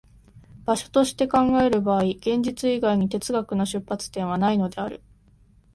[0.65, 5.03] 場所として考える場合、現実以外に哲学の出発点はないのである。